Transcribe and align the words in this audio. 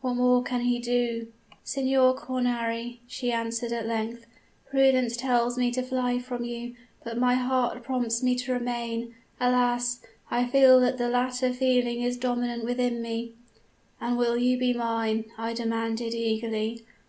What 0.00 0.14
more 0.14 0.44
can 0.44 0.60
he 0.60 0.78
do?' 0.78 1.26
"'Signor 1.64 2.14
Cornari,' 2.14 3.00
she 3.08 3.32
answered 3.32 3.72
at 3.72 3.84
length, 3.84 4.26
'prudence 4.70 5.16
tells 5.16 5.58
me 5.58 5.72
to 5.72 5.82
fly 5.82 6.20
from 6.20 6.44
you; 6.44 6.76
but 7.02 7.18
my 7.18 7.34
heart 7.34 7.82
prompts 7.82 8.22
me 8.22 8.36
to 8.36 8.52
remain. 8.52 9.12
Alas! 9.40 9.98
I 10.30 10.46
feel 10.46 10.78
that 10.82 10.98
the 10.98 11.08
latter 11.08 11.52
feeling 11.52 12.00
is 12.00 12.16
dominant 12.16 12.64
within 12.64 13.02
me!' 13.02 13.32
"'And 14.00 14.12
you 14.14 14.18
will 14.18 14.36
be 14.36 14.72
mine?' 14.72 15.24
I 15.36 15.52
demanded 15.52 16.14
eagerly. 16.14 16.84